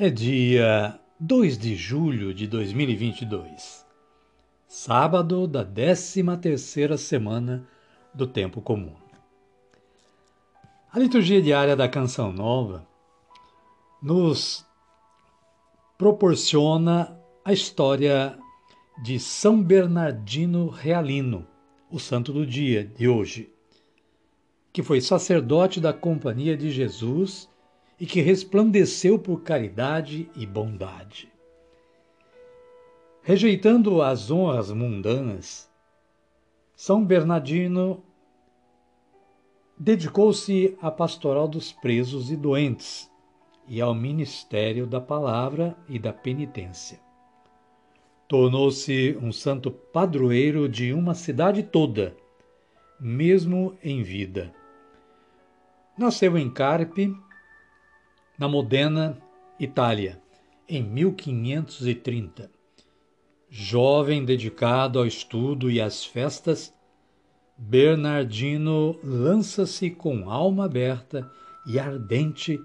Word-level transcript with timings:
é 0.00 0.08
dia 0.08 0.96
2 1.18 1.58
de 1.58 1.74
julho 1.74 2.32
de 2.32 2.46
2022, 2.46 3.84
sábado 4.68 5.44
da 5.48 5.64
13 5.64 6.22
terceira 6.40 6.96
semana 6.96 7.66
do 8.14 8.24
tempo 8.24 8.62
comum. 8.62 8.94
A 10.92 11.00
liturgia 11.00 11.42
diária 11.42 11.74
da 11.74 11.88
Canção 11.88 12.32
Nova 12.32 12.86
nos 14.00 14.64
proporciona 15.98 17.18
a 17.44 17.52
história 17.52 18.38
de 19.02 19.18
São 19.18 19.60
Bernardino 19.60 20.68
Realino, 20.68 21.44
o 21.90 21.98
santo 21.98 22.32
do 22.32 22.46
dia 22.46 22.84
de 22.84 23.08
hoje, 23.08 23.52
que 24.72 24.80
foi 24.80 25.00
sacerdote 25.00 25.80
da 25.80 25.92
Companhia 25.92 26.56
de 26.56 26.70
Jesus 26.70 27.48
e 28.00 28.06
que 28.06 28.20
resplandeceu 28.20 29.18
por 29.18 29.42
caridade 29.42 30.30
e 30.36 30.46
bondade. 30.46 31.32
Rejeitando 33.22 34.00
as 34.00 34.30
honras 34.30 34.70
mundanas, 34.70 35.70
São 36.74 37.04
Bernardino 37.04 38.02
dedicou-se 39.78 40.76
à 40.80 40.90
pastoral 40.90 41.46
dos 41.46 41.72
presos 41.72 42.30
e 42.30 42.36
doentes 42.36 43.10
e 43.66 43.80
ao 43.80 43.94
ministério 43.94 44.86
da 44.86 45.00
palavra 45.00 45.76
e 45.88 45.98
da 45.98 46.12
penitência. 46.12 46.98
Tornou-se 48.26 49.16
um 49.22 49.32
santo 49.32 49.70
padroeiro 49.70 50.68
de 50.68 50.92
uma 50.92 51.14
cidade 51.14 51.62
toda, 51.62 52.16
mesmo 52.98 53.76
em 53.82 54.02
vida. 54.02 54.52
Nasceu 55.96 56.36
em 56.38 56.50
Carpe, 56.50 57.14
na 58.38 58.48
Modena, 58.48 59.18
Itália, 59.58 60.20
em 60.68 60.82
1530. 60.82 62.50
Jovem 63.50 64.22
dedicado 64.24 64.98
ao 64.98 65.06
estudo 65.06 65.70
e 65.70 65.80
às 65.80 66.04
festas, 66.04 66.74
Bernardino 67.56 68.98
lança-se 69.02 69.88
com 69.90 70.28
alma 70.30 70.66
aberta 70.66 71.30
e 71.66 71.78
ardente 71.78 72.60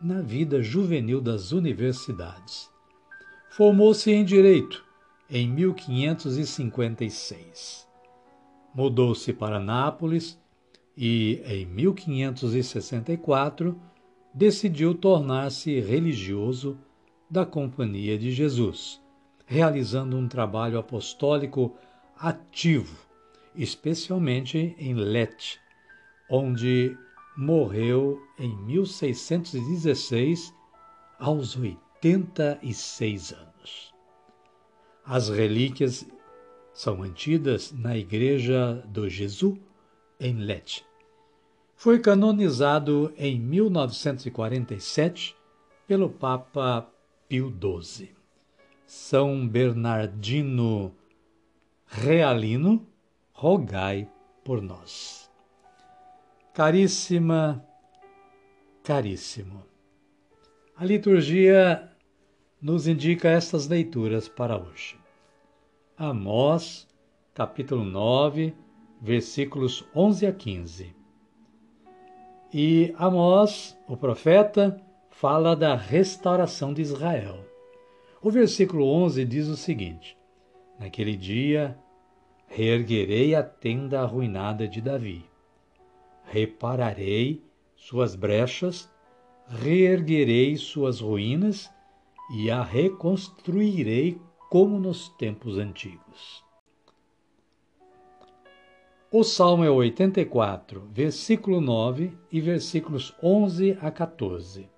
na 0.00 0.22
vida 0.22 0.62
juvenil 0.62 1.20
das 1.20 1.52
universidades. 1.52 2.70
Formou-se 3.50 4.12
em 4.12 4.24
Direito 4.24 4.86
em 5.28 5.48
1556. 5.48 7.84
Mudou-se 8.74 9.32
para 9.32 9.58
Nápoles 9.58 10.38
e, 10.96 11.42
em 11.46 11.66
1564, 11.66 13.76
decidiu 14.36 14.94
tornar-se 14.94 15.80
religioso 15.80 16.78
da 17.28 17.46
Companhia 17.46 18.18
de 18.18 18.30
Jesus, 18.32 19.00
realizando 19.46 20.14
um 20.14 20.28
trabalho 20.28 20.78
apostólico 20.78 21.74
ativo, 22.18 22.98
especialmente 23.54 24.76
em 24.78 24.92
Lete, 24.92 25.58
onde 26.28 26.94
morreu 27.34 28.20
em 28.38 28.54
1616 28.66 30.52
aos 31.18 31.56
86 31.56 33.32
anos. 33.32 33.94
As 35.02 35.30
relíquias 35.30 36.06
são 36.74 36.98
mantidas 36.98 37.72
na 37.72 37.96
Igreja 37.96 38.84
do 38.86 39.08
Jesus 39.08 39.58
em 40.20 40.34
Lete 40.34 40.85
foi 41.76 42.00
canonizado 42.00 43.12
em 43.18 43.38
1947 43.38 45.36
pelo 45.86 46.08
Papa 46.08 46.90
Pio 47.28 47.54
XII. 47.82 48.10
São 48.86 49.46
Bernardino 49.46 50.94
Realino, 51.86 52.84
rogai 53.32 54.10
por 54.42 54.62
nós. 54.62 55.30
Caríssima, 56.54 57.62
caríssimo, 58.82 59.62
a 60.74 60.84
liturgia 60.84 61.92
nos 62.60 62.88
indica 62.88 63.28
estas 63.28 63.68
leituras 63.68 64.28
para 64.28 64.56
hoje. 64.56 64.98
Amós, 65.96 66.88
capítulo 67.34 67.84
9, 67.84 68.54
versículos 69.00 69.86
11 69.94 70.26
a 70.26 70.32
15. 70.32 71.05
E 72.58 72.94
Amós, 72.96 73.78
o 73.86 73.98
profeta, 73.98 74.82
fala 75.10 75.54
da 75.54 75.74
restauração 75.74 76.72
de 76.72 76.80
Israel. 76.80 77.38
O 78.22 78.30
versículo 78.30 78.88
11 78.88 79.26
diz 79.26 79.46
o 79.48 79.58
seguinte: 79.58 80.16
Naquele 80.78 81.18
dia 81.18 81.76
reerguerei 82.46 83.34
a 83.34 83.42
tenda 83.42 84.00
arruinada 84.00 84.66
de 84.66 84.80
Davi, 84.80 85.22
repararei 86.24 87.44
suas 87.76 88.16
brechas, 88.16 88.90
reerguerei 89.46 90.56
suas 90.56 91.00
ruínas 91.00 91.70
e 92.38 92.50
a 92.50 92.62
reconstruirei 92.62 94.18
como 94.48 94.80
nos 94.80 95.10
tempos 95.10 95.58
antigos. 95.58 96.45
O 99.08 99.22
Salmo 99.22 99.62
é 99.62 99.70
84, 99.70 100.88
versículo 100.92 101.60
9 101.60 102.18
e 102.30 102.40
versículos 102.40 103.14
11 103.22 103.78
a 103.80 103.88
14. 103.88 104.68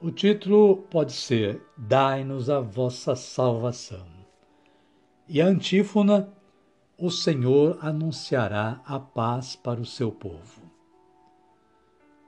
O 0.00 0.10
título 0.10 0.78
pode 0.90 1.12
ser 1.12 1.62
Dai-nos 1.76 2.50
a 2.50 2.58
vossa 2.58 3.14
salvação. 3.14 4.04
E 5.28 5.40
a 5.40 5.46
antífona, 5.46 6.28
o 6.98 7.08
Senhor 7.08 7.78
anunciará 7.80 8.82
a 8.84 8.98
paz 8.98 9.54
para 9.54 9.80
o 9.80 9.86
seu 9.86 10.10
povo. 10.10 10.62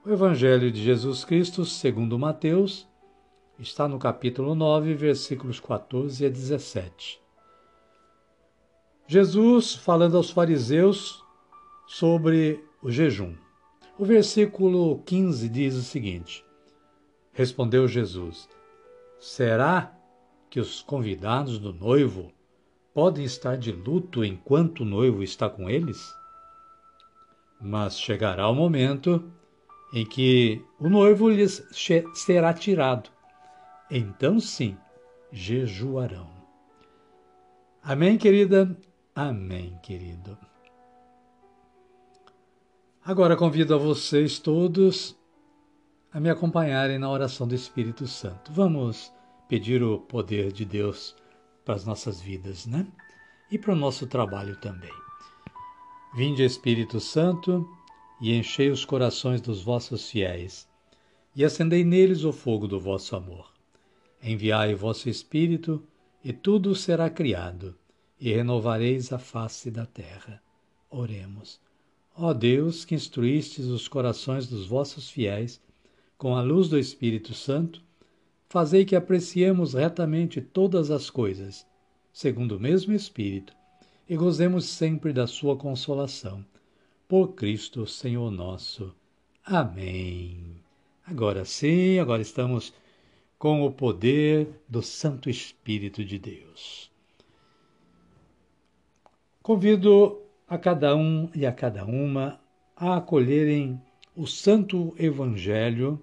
O 0.05 0.09
Evangelho 0.09 0.71
de 0.71 0.81
Jesus 0.81 1.25
Cristo, 1.25 1.65
segundo 1.65 2.17
Mateus, 2.17 2.87
está 3.59 3.89
no 3.89 3.99
capítulo 3.99 4.55
9, 4.55 4.93
versículos 4.93 5.59
14 5.59 6.25
a 6.25 6.29
17. 6.29 7.22
Jesus 9.05 9.75
falando 9.75 10.15
aos 10.15 10.29
fariseus 10.29 11.23
sobre 11.85 12.63
o 12.81 12.89
jejum. 12.89 13.35
O 13.97 14.05
versículo 14.05 14.99
15 15.05 15.49
diz 15.49 15.75
o 15.75 15.83
seguinte: 15.83 16.43
Respondeu 17.33 17.87
Jesus: 17.87 18.47
Será 19.19 19.93
que 20.49 20.59
os 20.59 20.81
convidados 20.81 21.59
do 21.59 21.73
noivo 21.73 22.31
podem 22.93 23.25
estar 23.25 23.57
de 23.57 23.71
luto 23.71 24.23
enquanto 24.23 24.81
o 24.81 24.85
noivo 24.85 25.21
está 25.21 25.49
com 25.49 25.69
eles? 25.69 26.13
Mas 27.59 27.99
chegará 27.99 28.47
o 28.47 28.55
momento 28.55 29.31
em 29.93 30.05
que 30.05 30.63
o 30.79 30.89
noivo 30.89 31.29
lhes 31.29 31.67
será 32.13 32.53
tirado. 32.53 33.09
Então 33.91 34.39
sim, 34.39 34.77
jejuarão. 35.31 36.31
Amém, 37.83 38.17
querida? 38.17 38.75
Amém, 39.15 39.77
querido. 39.83 40.35
Agora 43.05 43.37
convido 43.37 43.75
a 43.75 43.77
vocês 43.77 44.39
todos 44.39 45.15
a 46.11 46.19
me 46.19 46.31
acompanharem 46.31 46.97
na 46.97 47.11
oração 47.11 47.47
do 47.47 47.53
Espírito 47.53 48.07
Santo. 48.07 48.51
Vamos 48.51 49.13
pedir 49.47 49.83
o 49.83 49.99
poder 49.99 50.51
de 50.51 50.65
Deus 50.65 51.15
para 51.63 51.75
as 51.75 51.85
nossas 51.85 52.19
vidas, 52.19 52.65
né? 52.65 52.87
E 53.51 53.57
para 53.59 53.73
o 53.73 53.75
nosso 53.75 54.07
trabalho 54.07 54.55
também. 54.55 54.93
Vinde, 56.15 56.43
Espírito 56.43 56.99
Santo, 56.99 57.69
e 58.19 58.33
enchei 58.33 58.71
os 58.71 58.83
corações 58.83 59.41
dos 59.41 59.61
vossos 59.61 60.09
fiéis, 60.09 60.67
e 61.35 61.45
acendei 61.45 61.83
neles 61.83 62.23
o 62.23 62.33
fogo 62.33 62.67
do 62.67 62.79
vosso 62.79 63.15
amor. 63.15 63.51
Enviai 64.23 64.73
o 64.73 64.77
vosso 64.77 65.07
Espírito, 65.07 65.83
e 66.23 66.33
tudo 66.33 66.73
será 66.73 67.11
criado, 67.11 67.77
e 68.23 68.31
renovareis 68.31 69.11
a 69.11 69.19
face 69.19 69.69
da 69.69 69.85
terra. 69.85 70.41
Oremos. 70.89 71.59
Ó 72.15 72.33
Deus, 72.33 72.85
que 72.85 72.95
instruístes 72.95 73.65
os 73.65 73.89
corações 73.89 74.47
dos 74.47 74.65
vossos 74.65 75.09
fiéis 75.09 75.61
com 76.17 76.33
a 76.33 76.41
luz 76.41 76.69
do 76.69 76.79
Espírito 76.79 77.33
Santo, 77.33 77.83
fazei 78.47 78.85
que 78.85 78.95
apreciemos 78.95 79.73
retamente 79.73 80.39
todas 80.39 80.89
as 80.89 81.09
coisas, 81.09 81.67
segundo 82.13 82.55
o 82.55 82.59
mesmo 82.61 82.93
Espírito, 82.93 83.53
e 84.07 84.15
gozemos 84.15 84.63
sempre 84.63 85.11
da 85.11 85.27
sua 85.27 85.57
consolação. 85.57 86.45
Por 87.09 87.33
Cristo, 87.33 87.85
Senhor 87.85 88.31
nosso. 88.31 88.95
Amém. 89.43 90.63
Agora 91.05 91.43
sim, 91.43 91.99
agora 91.99 92.21
estamos 92.21 92.73
com 93.37 93.63
o 93.63 93.71
poder 93.73 94.47
do 94.69 94.81
Santo 94.81 95.29
Espírito 95.29 96.05
de 96.05 96.17
Deus. 96.17 96.92
Convido 99.43 100.21
a 100.47 100.57
cada 100.57 100.95
um 100.95 101.29
e 101.35 101.45
a 101.45 101.51
cada 101.51 101.83
uma 101.83 102.39
a 102.77 102.95
acolherem 102.95 103.77
o 104.15 104.25
Santo 104.25 104.95
Evangelho 104.97 106.01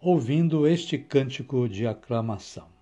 ouvindo 0.00 0.64
este 0.64 0.96
cântico 0.96 1.68
de 1.68 1.88
aclamação. 1.88 2.77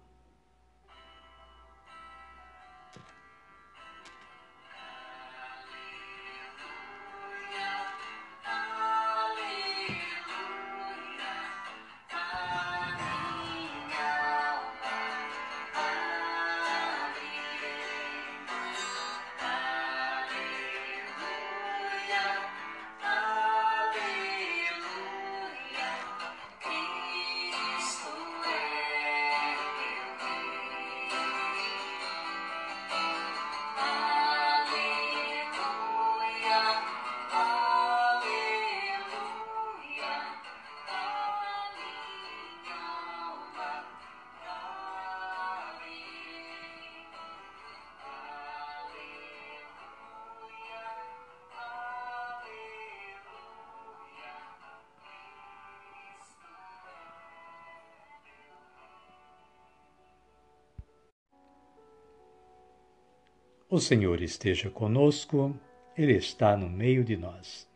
O 63.68 63.80
Senhor 63.80 64.22
esteja 64.22 64.70
conosco, 64.70 65.52
Ele 65.98 66.12
está 66.12 66.56
no 66.56 66.70
meio 66.70 67.02
de 67.02 67.16
nós. 67.16 67.68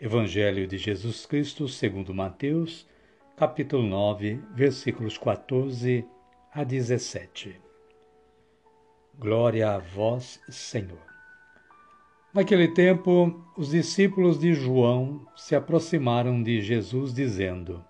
Evangelho 0.00 0.66
de 0.66 0.76
Jesus 0.76 1.26
Cristo, 1.26 1.68
segundo 1.68 2.12
Mateus, 2.12 2.88
capítulo 3.36 3.84
9, 3.84 4.42
versículos 4.56 5.16
14 5.16 6.04
a 6.52 6.64
17. 6.64 7.54
Glória 9.16 9.70
a 9.70 9.78
vós, 9.78 10.40
Senhor. 10.48 11.06
Naquele 12.34 12.74
tempo, 12.74 13.40
os 13.56 13.70
discípulos 13.70 14.40
de 14.40 14.54
João 14.54 15.24
se 15.36 15.54
aproximaram 15.54 16.42
de 16.42 16.60
Jesus, 16.60 17.14
dizendo: 17.14 17.84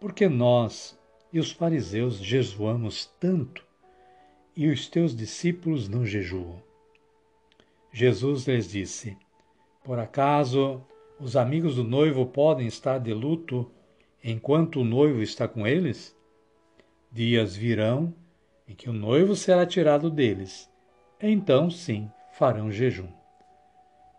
Por 0.00 0.12
que 0.12 0.28
nós 0.28 0.98
e 1.32 1.38
os 1.38 1.52
fariseus 1.52 2.16
jejuamos 2.16 3.06
tanto? 3.20 3.64
E 4.56 4.68
os 4.68 4.88
teus 4.88 5.14
discípulos 5.14 5.88
não 5.88 6.04
jejuam. 6.04 6.62
Jesus 7.92 8.46
lhes 8.46 8.68
disse: 8.68 9.16
Por 9.84 9.98
acaso 9.98 10.82
os 11.18 11.36
amigos 11.36 11.76
do 11.76 11.84
noivo 11.84 12.26
podem 12.26 12.66
estar 12.66 12.98
de 12.98 13.12
luto 13.12 13.70
enquanto 14.22 14.80
o 14.80 14.84
noivo 14.84 15.22
está 15.22 15.46
com 15.46 15.66
eles? 15.66 16.16
Dias 17.10 17.54
virão 17.54 18.14
em 18.66 18.74
que 18.74 18.88
o 18.88 18.92
noivo 18.92 19.36
será 19.36 19.66
tirado 19.66 20.10
deles. 20.10 20.70
Então, 21.20 21.70
sim, 21.70 22.10
farão 22.32 22.70
jejum. 22.70 23.08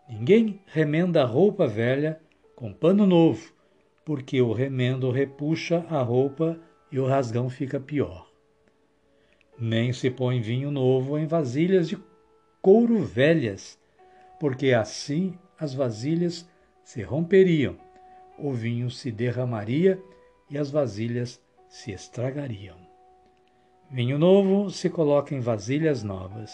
Ninguém 0.08 0.60
remenda 0.66 1.22
a 1.22 1.26
roupa 1.26 1.66
velha 1.66 2.20
com 2.54 2.72
pano 2.72 3.06
novo, 3.06 3.52
porque 4.04 4.40
o 4.40 4.52
remendo 4.52 5.10
repuxa 5.10 5.84
a 5.88 6.00
roupa 6.02 6.58
e 6.92 6.98
o 6.98 7.06
rasgão 7.06 7.48
fica 7.48 7.80
pior. 7.80 8.33
Nem 9.58 9.92
se 9.92 10.10
põe 10.10 10.40
vinho 10.40 10.70
novo 10.70 11.16
em 11.16 11.26
vasilhas 11.26 11.88
de 11.88 11.98
couro 12.60 13.02
velhas, 13.02 13.78
porque 14.40 14.72
assim 14.72 15.38
as 15.58 15.74
vasilhas 15.74 16.48
se 16.82 17.02
romperiam, 17.02 17.76
o 18.38 18.52
vinho 18.52 18.90
se 18.90 19.10
derramaria 19.12 20.02
e 20.50 20.58
as 20.58 20.70
vasilhas 20.70 21.40
se 21.68 21.92
estragariam. 21.92 22.76
Vinho 23.90 24.18
novo 24.18 24.70
se 24.70 24.90
coloca 24.90 25.34
em 25.34 25.40
vasilhas 25.40 26.02
novas, 26.02 26.52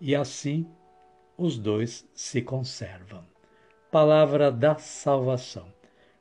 e 0.00 0.14
assim 0.14 0.66
os 1.36 1.58
dois 1.58 2.08
se 2.14 2.42
conservam. 2.42 3.24
Palavra 3.90 4.50
da 4.50 4.76
salvação. 4.76 5.72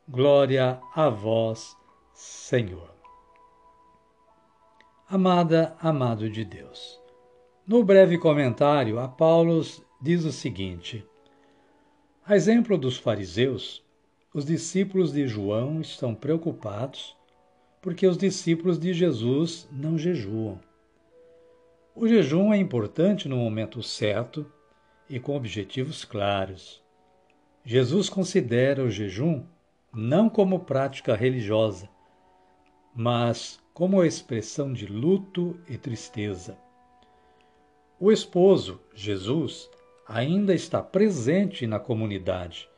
Glória 0.08 0.80
a 0.94 1.10
vós, 1.10 1.76
Senhor. 2.14 2.95
Amada, 5.08 5.76
amado 5.80 6.28
de 6.28 6.44
Deus. 6.44 7.00
No 7.68 7.84
breve 7.84 8.18
comentário, 8.18 8.98
a 8.98 9.08
Paulo 9.08 9.62
diz 10.02 10.26
o 10.26 10.32
seguinte: 10.32 11.06
A 12.26 12.36
exemplo 12.36 12.76
dos 12.76 12.98
fariseus, 12.98 13.86
os 14.34 14.46
discípulos 14.46 15.14
de 15.14 15.28
João 15.28 15.80
estão 15.80 16.16
preocupados 16.16 17.16
porque 17.84 18.08
os 18.08 18.18
discípulos 18.18 18.80
de 18.80 18.96
Jesus 18.96 19.70
não 19.72 19.96
jejuam. 19.96 20.60
O 21.94 22.08
jejum 22.08 22.52
é 22.52 22.58
importante 22.58 23.30
no 23.30 23.38
momento 23.38 23.84
certo 23.84 24.52
e 25.08 25.20
com 25.20 25.36
objetivos 25.36 26.04
claros. 26.04 26.84
Jesus 27.64 28.10
considera 28.10 28.84
o 28.84 28.90
jejum 28.90 29.46
não 29.94 30.28
como 30.28 30.62
prática 30.62 31.16
religiosa, 31.16 31.88
mas 32.96 33.64
como 33.76 34.06
expressão 34.06 34.72
de 34.72 34.86
luto 34.86 35.60
e 35.68 35.78
tristeza. 35.78 36.58
O 38.00 38.10
esposo, 38.10 38.80
Jesus, 38.94 39.70
ainda 40.08 40.56
está 40.56 40.82
presente 40.82 41.68
na 41.68 41.78
comunidade, 41.78 42.70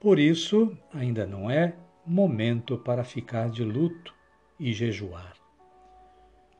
por 0.00 0.18
isso 0.18 0.74
ainda 0.94 1.26
não 1.26 1.50
é 1.50 1.76
momento 2.06 2.78
para 2.78 3.04
ficar 3.04 3.50
de 3.50 3.62
luto 3.62 4.14
e 4.58 4.72
jejuar. 4.72 5.34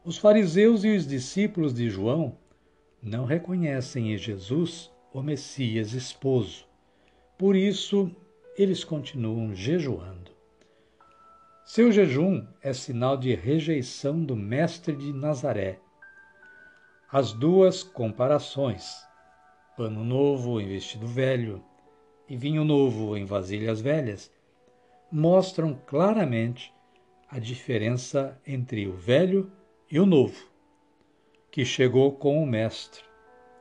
Os 0.04 0.18
fariseus 0.18 0.84
e 0.84 0.94
os 0.94 1.06
discípulos 1.06 1.72
de 1.72 1.88
João 1.88 2.37
não 3.02 3.25
reconhecem 3.25 4.12
em 4.12 4.18
Jesus 4.18 4.92
o 5.10 5.22
Messias 5.22 5.94
esposo, 5.94 6.66
por 7.38 7.56
isso 7.56 8.14
eles 8.58 8.84
continuam 8.84 9.54
jejuando. 9.54 10.29
Seu 11.73 11.93
jejum 11.93 12.45
é 12.61 12.73
sinal 12.73 13.17
de 13.17 13.33
rejeição 13.33 14.25
do 14.25 14.35
Mestre 14.35 14.93
de 14.93 15.12
Nazaré. 15.12 15.79
As 17.09 17.33
duas 17.33 17.85
comparações, 17.85 18.97
pano 19.77 20.03
novo 20.03 20.61
em 20.61 20.67
vestido 20.67 21.07
velho 21.07 21.62
e 22.29 22.37
vinho 22.37 22.65
novo 22.65 23.17
em 23.17 23.25
vasilhas 23.25 23.81
velhas, 23.81 24.33
mostram 25.12 25.81
claramente 25.87 26.75
a 27.29 27.39
diferença 27.39 28.37
entre 28.45 28.89
o 28.89 28.93
velho 28.97 29.49
e 29.89 30.00
o 30.00 30.07
novo, 30.07 30.50
que 31.53 31.65
chegou 31.65 32.11
com 32.11 32.43
o 32.43 32.47
Mestre, 32.47 33.05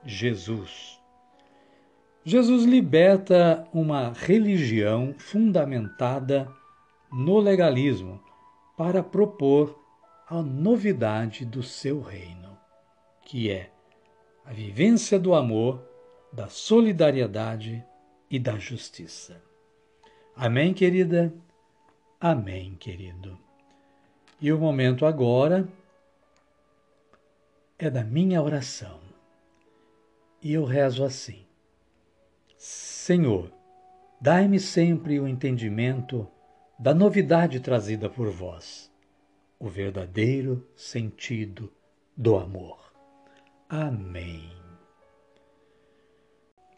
Jesus. 0.04 1.00
Jesus 2.26 2.64
liberta 2.66 3.68
uma 3.72 4.12
religião 4.14 5.14
fundamentada 5.16 6.52
no 7.12 7.40
legalismo 7.40 8.22
para 8.78 9.04
propor 9.04 9.78
a 10.28 10.42
novidade 10.42 11.46
do 11.46 11.64
seu 11.64 12.02
reino, 12.02 12.58
que 13.26 13.50
é 13.50 13.72
a 14.46 14.54
vivência 14.54 15.20
do 15.20 15.34
amor, 15.34 15.84
da 16.32 16.48
solidariedade 16.48 17.84
e 18.30 18.38
da 18.38 18.58
justiça. 18.58 19.42
Amém, 20.36 20.74
querida? 20.74 21.34
Amém, 22.20 22.76
querido. 22.76 23.38
E 24.40 24.52
o 24.54 24.58
momento 24.58 25.06
agora 25.06 25.68
é 27.78 27.90
da 27.90 28.04
minha 28.04 28.42
oração. 28.42 29.00
E 30.42 30.54
eu 30.54 30.64
rezo 30.64 31.04
assim: 31.04 31.46
Senhor, 32.58 33.52
dai-me 34.22 34.60
sempre 34.60 35.20
o 35.20 35.28
entendimento 35.28 36.28
da 36.80 36.94
novidade 36.94 37.60
trazida 37.60 38.10
por 38.10 38.32
vós, 38.32 38.90
o 39.60 39.68
verdadeiro 39.68 40.66
sentido 40.78 41.70
do 42.16 42.38
amor. 42.38 42.80
Amém. 43.68 44.50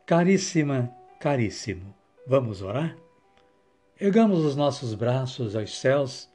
Caríssima, 0.03 0.91
caríssimo, 1.19 1.93
vamos 2.25 2.63
orar? 2.63 2.97
Ergamos 3.99 4.39
os 4.39 4.55
nossos 4.55 4.95
braços 4.95 5.55
aos 5.55 5.79
céus 5.79 6.27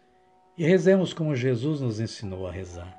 e 0.56 0.64
rezemos 0.64 1.12
como 1.12 1.34
Jesus 1.34 1.80
nos 1.80 1.98
ensinou 1.98 2.46
a 2.46 2.52
rezar, 2.52 2.96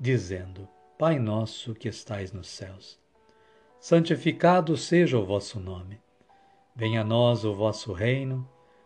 dizendo: 0.00 0.66
Pai 0.98 1.18
nosso 1.18 1.74
que 1.74 1.86
estais 1.86 2.32
nos 2.32 2.48
céus, 2.48 2.98
santificado 3.78 4.74
seja 4.74 5.18
o 5.18 5.26
vosso 5.26 5.60
nome. 5.60 6.00
Venha 6.74 7.02
a 7.02 7.04
nós 7.04 7.44
o 7.44 7.54
vosso 7.54 7.92
reino 7.92 8.55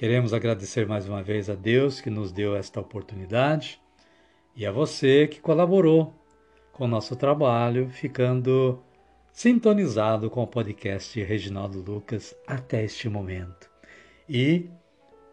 Queremos 0.00 0.32
agradecer 0.32 0.86
mais 0.86 1.06
uma 1.06 1.22
vez 1.22 1.50
a 1.50 1.54
Deus 1.54 2.00
que 2.00 2.08
nos 2.08 2.32
deu 2.32 2.56
esta 2.56 2.80
oportunidade 2.80 3.78
e 4.56 4.64
a 4.64 4.72
você 4.72 5.28
que 5.28 5.42
colaborou 5.42 6.14
com 6.72 6.84
o 6.84 6.88
nosso 6.88 7.14
trabalho, 7.14 7.90
ficando 7.90 8.82
sintonizado 9.30 10.30
com 10.30 10.42
o 10.42 10.46
podcast 10.46 11.22
Reginaldo 11.22 11.82
Lucas 11.82 12.34
até 12.46 12.82
este 12.82 13.10
momento. 13.10 13.70
E 14.26 14.70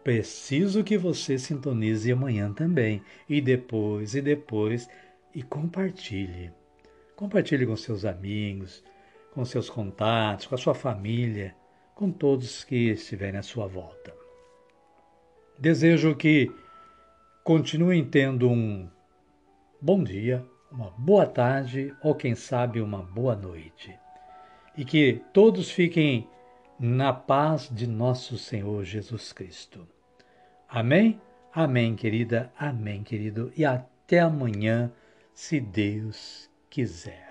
preciso 0.04 0.84
que 0.84 0.98
você 0.98 1.38
sintonize 1.38 2.12
amanhã 2.12 2.52
também, 2.52 3.02
e 3.26 3.40
depois, 3.40 4.14
e 4.14 4.20
depois, 4.20 4.86
e 5.34 5.42
compartilhe. 5.42 6.52
Compartilhe 7.16 7.66
com 7.66 7.74
seus 7.74 8.04
amigos, 8.04 8.84
com 9.32 9.46
seus 9.46 9.70
contatos, 9.70 10.44
com 10.44 10.54
a 10.54 10.58
sua 10.58 10.74
família, 10.74 11.56
com 11.94 12.10
todos 12.10 12.64
que 12.64 12.90
estiverem 12.90 13.40
à 13.40 13.42
sua 13.42 13.66
volta. 13.66 14.27
Desejo 15.58 16.14
que 16.14 16.52
continuem 17.42 18.04
tendo 18.04 18.48
um 18.48 18.88
bom 19.80 20.04
dia, 20.04 20.46
uma 20.70 20.90
boa 20.96 21.26
tarde 21.26 21.92
ou, 22.00 22.14
quem 22.14 22.36
sabe, 22.36 22.80
uma 22.80 23.02
boa 23.02 23.34
noite. 23.34 23.98
E 24.76 24.84
que 24.84 25.20
todos 25.32 25.68
fiquem 25.68 26.28
na 26.78 27.12
paz 27.12 27.68
de 27.72 27.88
nosso 27.88 28.38
Senhor 28.38 28.84
Jesus 28.84 29.32
Cristo. 29.32 29.84
Amém? 30.68 31.20
Amém, 31.52 31.96
querida. 31.96 32.52
Amém, 32.56 33.02
querido. 33.02 33.52
E 33.56 33.64
até 33.64 34.20
amanhã, 34.20 34.92
se 35.34 35.58
Deus 35.58 36.48
quiser. 36.70 37.27